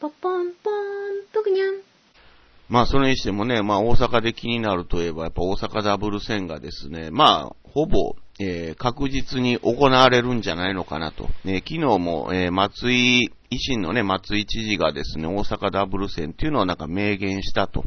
[0.00, 0.74] ポポンポン、
[1.32, 1.74] ぷくにゃん。
[2.68, 11.28] まあ、それにしてもね、まあ、大阪で気になるといえば、やっぱ大阪ダブル戦がですね、まあ、ほぼ、えー、確実に行われるんじゃないのかなと。
[11.44, 17.84] ね、昨日も、えー、松井、維新のね、松井知事がですね、大阪ダブル戦っていうのをなんか明言したと。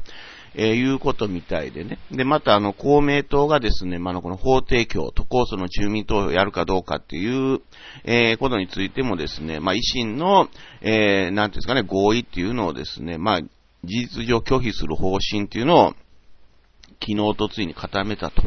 [0.56, 2.00] えー、いうことみたいでね。
[2.12, 7.62] で、またあの、公明党がですね、まあ、の、この法提供、都構想の住民投票をやるかどうかっていう、
[8.04, 10.50] えー、ことについてもですね、まあ、維新の、
[10.82, 13.50] えー、なんていうんですかね、合意っていうのをですね、まあ、事
[13.84, 15.94] 実上拒否する方針っていうのを、
[17.00, 18.42] 昨日とついに固めたと。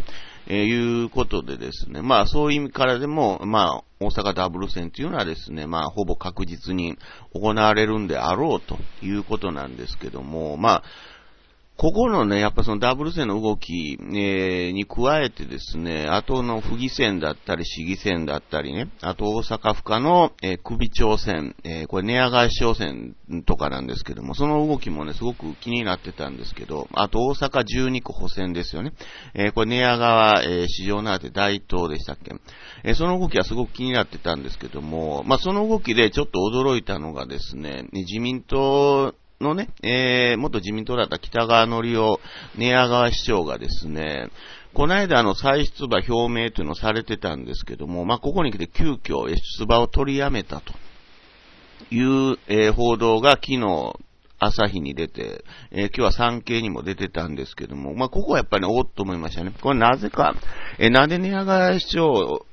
[0.53, 6.99] えー、いうことでですね、まあそういう意味からでも、まあ大阪ダブル戦というのはですね、まあほぼ確実に
[7.33, 10.83] 行われるんであろうということなんですけども、まあ
[11.81, 23.17] ここのね、やっぱそのダブル戦の動き、え、に加えてですね、あとの不義戦だったり、市議戦だったりね、あと大阪府下の、え、首長戦、え、これ寝屋川市長選
[23.47, 28.93] とかなんですけども、その動きもね、すごく気になってたんですけど、あと大阪12区補選ですよね。
[29.33, 32.35] え、これ寝屋川、え、市場なって大東でしたっけ
[32.85, 42.21] え、その動きはすごく気になってたんですけども、まあ、その動きでちょっと驚いたのがですね、自民党のね、えー、元自民党だった北川則夫、
[42.59, 44.29] 寝屋川市長がですね、
[44.75, 50.75] この間あの再出馬表明というのをされてたんですけども、まあ、ここに来て急遽出馬を取りやめたと
[51.91, 53.95] いう、えー、報道が昨日、
[54.43, 59.53] 朝日に出て、えー、今日は産経にも出てたんですけども、まあ、ここはやっぱり、ね、おっと思いましたね。
[59.61, 60.35] これなぜか、
[60.79, 62.45] えー、なんで寝屋川市長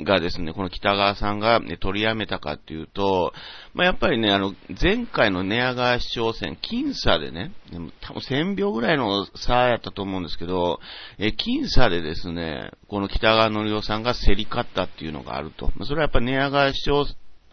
[0.00, 3.32] がですね、この北川さんが、ね、取りやめたかっていうと、
[3.72, 10.80] まあ、やっぱりね、あの、前回の寝屋川市長選、僅差でね、でも多分1000秒ぐらいの差やったと思うんですけど、
[11.18, 15.72] え、僅差でですね、この北川則夫さんが競り勝ったっていうのがあると。
[15.84, 17.06] それはやっぱ寝屋川市長、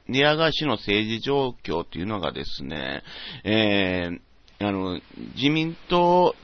[0.08, 3.04] 寝屋川市の政治状況っていうのがですね、
[3.46, 5.00] えー、あの、
[5.36, 6.36] 自民党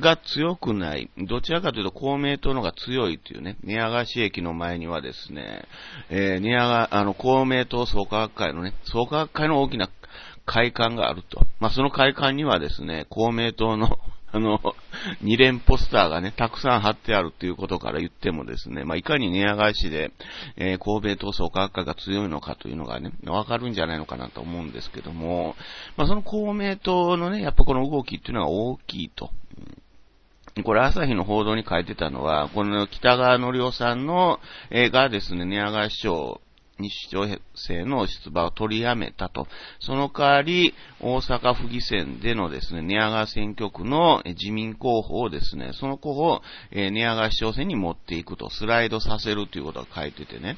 [0.00, 5.64] が強くない、どちらかというと公明党のが強いというね、宮川市駅の前にはですね、
[6.10, 9.88] えー、宮川、あの、公明党創価学会のね、創価学会の大きな
[10.46, 11.40] 会館があると。
[11.60, 13.98] まあ、その会館にはですね、公明党の
[14.32, 14.60] あの、
[15.22, 20.10] 二連ポスターがね、たくさん貼ってあるっていうことから言ってもですね、まあ、いかに寝屋川市で、
[20.56, 25.54] えー、神戸闘争科学会が強いのかというのがね、わかるんじゃないのかなと思うんですけども、
[25.96, 29.30] まあ、その公明党のね、やっぱこの動きっていうのが大きいと。
[30.64, 34.40] これ朝日の報道に書いてたのは、この北川則夫さんの、
[34.70, 36.40] えー、がですね、寝屋川市長
[36.78, 39.48] に市長生の出馬を取りやめたと。
[39.80, 50.56] その代わり、大阪府議選でのですね、寝屋川選挙区の自民候補をですね、その候補を、えー、寝屋川市長選に持っていくと、スライドさせるということが書いててね。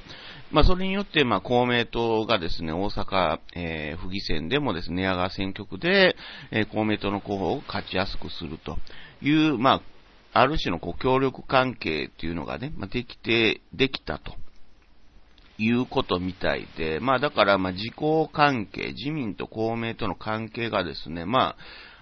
[0.53, 6.17] まあ、それによって、まあ、公明党がですね、大阪、えー、府議選でもですね、寝屋川選挙区で、
[6.53, 8.79] えー、公明党の候補を勝ちやすくすると。
[9.23, 9.83] いう、ま
[10.35, 14.35] あ、ある種のこう協力関係っていうのがね、まあ、できて、できたと。
[15.61, 21.57] いうことみたいで、まあだから、まあ自公関係、自民と公明との関係がですね、まあ、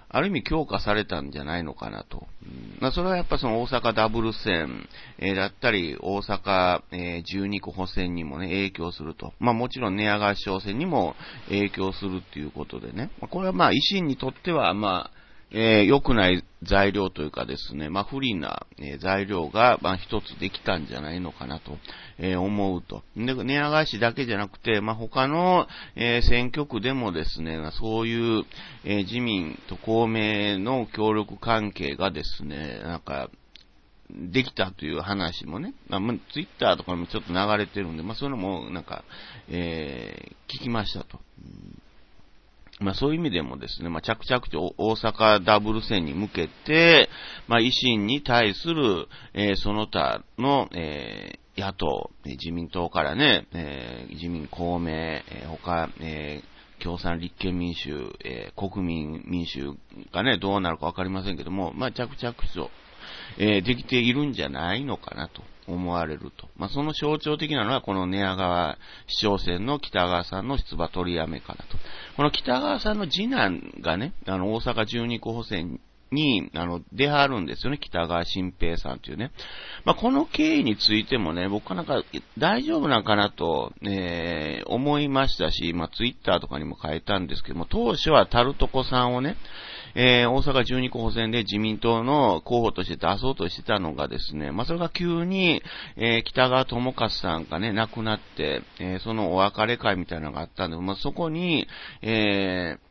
[0.09, 2.27] ある意味強化されたんじゃないのかなと。
[2.81, 4.89] まあ、それはやっぱその大阪ダブル戦、
[5.19, 9.33] えー、だったり、大阪、えー、12区補選にもね、影響すると。
[9.41, 11.17] まあ、もちろん寝屋川市長選にも
[11.49, 13.11] 影響するっていうことでね。
[13.21, 15.16] まあ、これはまあ、維新にとっては、まあ、
[15.53, 21.79] えー、良くない材料というかですね、まあ、不利な、え、材料が、まあ、一つできたんじゃないのかなと、
[22.19, 23.05] えー、思うと。
[23.17, 28.45] で、寝屋川市だけじゃなくて、まあ、他の、えー、選挙区でもですね、そういう、
[28.85, 33.31] え、自民と公明の協力関係がですね、なんか、
[34.11, 36.01] できたという話もね、まあ、
[36.33, 39.05] ツイッターとかにもちょっと流れてるんで、まあ、そういうのも、なんか、
[39.49, 41.21] え、聞きましたと。
[42.81, 47.09] まあそういう意味でもですね、まあ着々と大阪ダブル戦に向けて、
[47.49, 59.73] まあ維新に対する、えー、その他の、えー、野党、自民党からね、えー、自民公明、えー、他、えー、共産立憲民主、えー、国民民主
[60.13, 62.71] がね、どうなるかわかりませんけども、まあ着々と、
[63.39, 65.43] えー、できているんじゃないのかなと。
[65.69, 66.49] 思われると。
[66.57, 71.76] まあ、その象徴的なのは、この寝屋川市長選の北川さんの出馬取りやめかなと。
[72.17, 75.81] この北川さんの次男がね、あの、大阪12区補選
[76.11, 79.33] に、あの、出はるんですよね、北川新平さんというね。
[79.85, 82.03] まあ、この経緯についてもね、僕はなんか
[82.39, 89.37] 大丈夫なんかなと、えー、思いましたし、まあ、ツイッターとかにも書いたんですけども、当初はタルトコさんをね、
[89.99, 95.63] えー、大阪12区補選で自民党の候補として出そうとしてたのがですね、まあ、それが急に、
[95.97, 101.67] えー、北川智和さんがね、亡くなって、えー、そのお別れ会みたいなのがあったんで、まあ、そこに、
[102.03, 102.87] えー、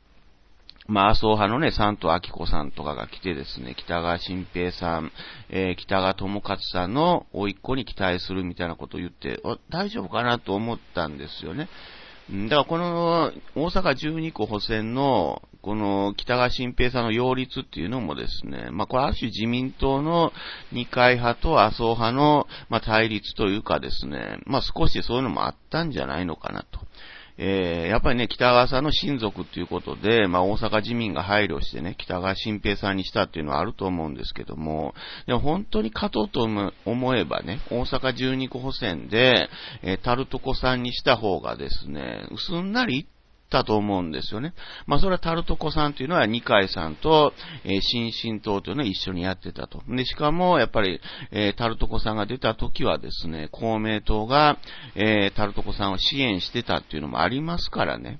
[0.87, 5.11] まあ、麻生派のね、三藤明子さんとかが来てですね、北川新平さん、
[5.49, 11.69] えー、北川智勝さんの甥っ子に期待するみたいなことを言って、大丈夫かなと思ったんですよね。
[12.29, 20.31] だからこの大阪12区補選のこの北川新平さんの擁立っていうのもですね、まあこれある種自民党の
[20.71, 26.79] 二階派と麻生派のまあ対立というかですね、まあ少しそういうのもあったんじゃないのかなと。
[27.37, 34.93] えー、やっぱりね、北川さんの親族っていうことで、まあ大阪自民が配慮してね、北川新平さんにしたっていうのはあると思うんですけども、
[35.27, 36.43] でも本当に勝とうと
[36.85, 39.49] 思えばね、大阪12区補選で、
[39.83, 43.07] えー、タルトコさんにした方がですね、すんなり
[43.49, 44.53] たと思うんですよね。
[44.85, 47.33] まあ、それはタルトコさんというのは二階さんと、
[47.63, 49.81] えー、新進党というのは一緒にやってたと。
[49.87, 50.99] で、しかも、やっぱり、
[51.31, 54.57] えー、タルトコさんが出た時はですね、公明党が、
[54.95, 58.19] えー、タルトコさんを支援してたっていうのもありますからね。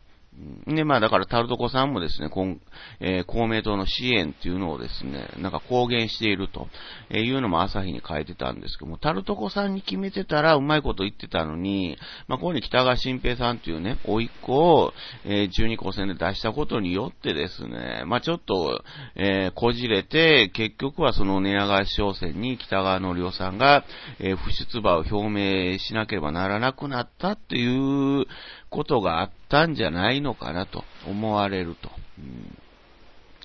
[0.68, 2.58] で、まあだからタルトコさんもですね、公
[3.00, 6.68] えー、公明党の支援っていうのをですね、なんか公言していると
[7.10, 11.98] いうのも朝日に書いてたんですけども、タルトコさんに決めてたらうまいこと言ってたのに、
[12.28, 14.94] まあここに北川新平さんっていうね、甥いっ子を、
[15.24, 18.84] えー、12個選で出したことによってですね、まあちょっと、
[19.16, 23.86] えー、こじれて、結局はその寝屋川商選に北川のりおさんが、
[24.20, 28.26] えー、不出馬を表明しなければならなくなったっていう
[28.75, 31.89] ことがあったんじゃないのかなと思われると。
[32.19, 32.57] うん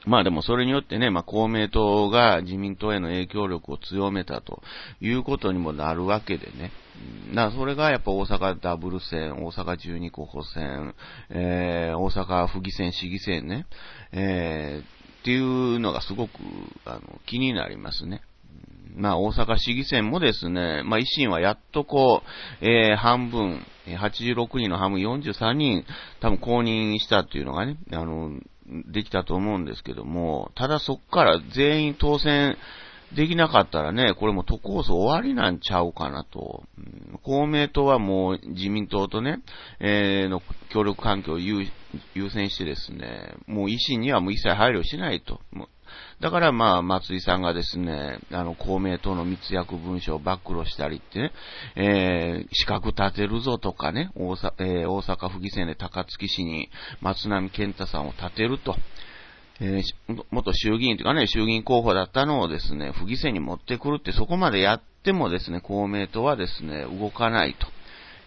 [0.06, 4.62] まあでもそれによってね、まあ公明党が自民党への影響力を強めたと
[5.00, 6.72] いうことにもなるわけでね。
[7.34, 10.94] だからそれがやっぱ大阪ダブル選、大阪12候補選、
[11.28, 13.66] えー、大阪府議選、市議選ね、
[14.12, 16.32] えー、っていうのがすごく
[16.86, 18.22] あの気になりますね。
[18.96, 22.22] まあ、大阪市議選もですね、まあ、維新はやっとこ
[22.60, 25.84] う、えー、半分、86人の半分43人、
[26.20, 28.30] 多分公認したっていうのがね、あの、
[28.92, 32.56] できたと思うんですけども、ただそっから全員当選
[33.14, 36.62] できなかったらね、これも都構想終わりなんちゃうかなと。
[37.22, 39.40] 公明党はもう自民党とね、
[39.80, 40.42] えー、の
[40.72, 41.66] 協力環境を優
[42.30, 45.40] 先してですね、もう維新にはもう一切配慮しないと。
[46.20, 51.32] だからまあ、松井さんがですね、あの、公明党の密約文書を暴露したりってね、
[51.76, 56.68] えー、資格立てるぞとかね、大阪、えー、大阪府議選で高槻市に
[57.00, 58.76] 松並健太さんを立てると。
[59.62, 67.66] えー、元衆議院というかね、衆議院候補だったのをですね、府議選に持ってくるってそこまでやってもですね、公明党はですね、動かないと。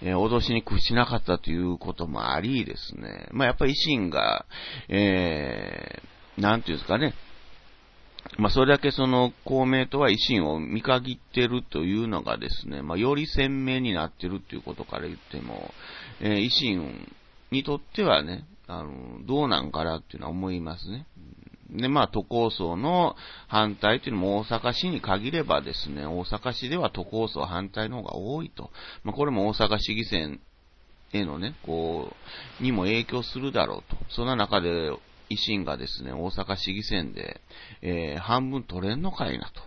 [0.04, 4.46] えー、脅しに屈しなかったということもありですね、まあやっぱり維新が、
[4.90, 7.14] えー、なんていうんですかね、
[8.38, 15.72] まあ、それだけその公明党は維新を見限っているというのがですね、まあ、より鮮明になってるということから言っても、
[16.20, 17.08] えー、維新
[17.52, 21.06] にとってはね、あの、どうなんかなっていうのは思いますね。
[21.70, 23.16] で、まあ、都構想の
[23.48, 28.72] 反対というのも大阪市に限ればですね、大阪市では都構想反対の方が多いと。
[29.04, 30.40] まあ、これも大阪市議選
[31.14, 32.16] へのね、こ
[32.60, 33.98] う、にも影響するだろうと。
[34.10, 34.92] そんな中で、
[35.30, 37.42] 維新がですね、大阪市議選で、
[37.82, 39.62] えー、半分取れんのかいなと。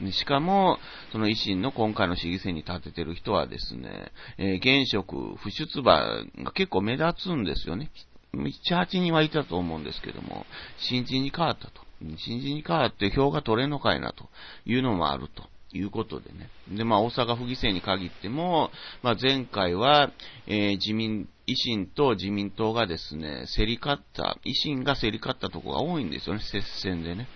[0.00, 0.78] うん、しかも、
[1.12, 7.90] その維新の今回の市議選に立ててる人はですね、えー、現職、不出馬が結構目立つんですよね。
[8.34, 10.46] 7、8人はいたと思うんですけども、
[10.78, 11.82] 新人に変わったと。
[12.00, 14.28] 新人に変わって票が取れんのかいなと
[14.64, 15.44] いうのもあると。
[15.72, 16.50] いうことでね。
[16.76, 18.70] で、まあ、大阪府議選に限っても、
[19.02, 20.10] まあ、前回は、
[20.46, 27.28] えー、自民、維新と自民党がですね、競り勝った、維新が競り勝ったところが多いんですよね、接戦でね。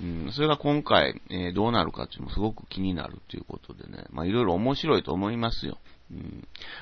[0.00, 5.78] うん、それが今回、えー、どうなるかっていうのもすごく気になるということでね、まあ、いろいろ面白いと思いますよ。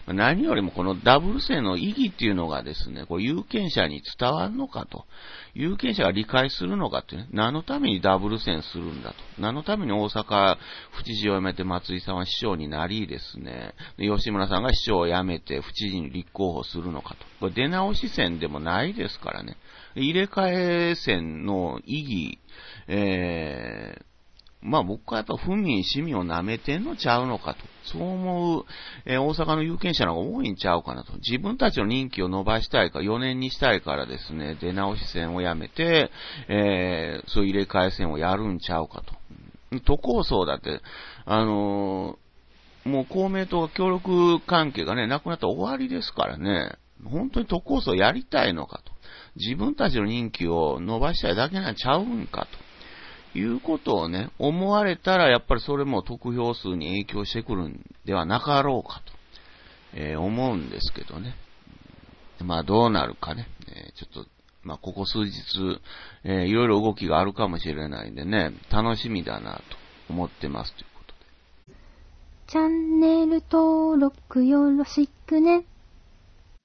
[0.07, 5.07] うん、何よりもこのダブル性の意義っていうのがですね、こう有権者に伝わるのかと、
[5.55, 10.57] 有権者が理解するのかってね、何のためにダブル選するんだと、何のために大阪
[10.91, 17.27] 府知事を辞めて松井さんは市長になりですね、吉村さんが市長を辞めて府知事に立候補するのかと。
[17.39, 19.57] これ出直し選でもないですからね。
[19.95, 22.39] 入れ替え選の意義、
[22.89, 24.10] えー、
[24.63, 27.61] まあ僕はやっぱ府民、市民を舐めてんのちゃうのかと。
[27.85, 28.65] そう思う、
[29.07, 31.15] えー、大阪の有権者の方が多いんちゃうかなと。
[31.15, 36.11] 自分たちの任期を伸ばしたいか、4年にしたいからですね、出直し戦をやめて、
[36.49, 39.15] えー、そういう入れ替え戦をやるんちゃうかと。
[39.87, 40.81] 都構想だって、
[41.25, 48.93] あのー、もう公明党が協力関係がね、なくなったら終わりですからね、本当に都構想やりたいのかと。
[49.37, 52.70] 自分たちの任期を伸ばしたいだけなんちゃうんかと。
[53.35, 59.13] いうことをね、思われたら、やっぱりそれも得票数に影響してくるんではなかろうかと、
[59.95, 61.35] えー、思うんですけどね。
[62.43, 64.31] まあどうなるかね、えー、ちょっと
[64.63, 65.33] まあ、ここ数日、
[66.25, 69.63] えー、いろいろ動きがあるかもしれないんでね、楽しみだなと
[70.11, 71.77] 思ってますということで。
[72.49, 75.65] チャンネル登録よろしくね。